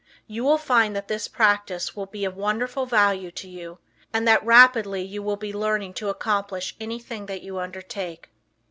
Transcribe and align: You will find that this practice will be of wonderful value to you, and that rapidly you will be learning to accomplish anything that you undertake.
You 0.25 0.43
will 0.43 0.57
find 0.57 0.95
that 0.95 1.09
this 1.09 1.27
practice 1.27 1.95
will 1.95 2.07
be 2.07 2.25
of 2.25 2.35
wonderful 2.35 2.87
value 2.87 3.29
to 3.33 3.47
you, 3.47 3.77
and 4.11 4.27
that 4.27 4.43
rapidly 4.43 5.03
you 5.03 5.21
will 5.21 5.35
be 5.37 5.53
learning 5.53 5.93
to 6.01 6.09
accomplish 6.09 6.75
anything 6.81 7.27
that 7.27 7.43
you 7.43 7.59
undertake. 7.59 8.31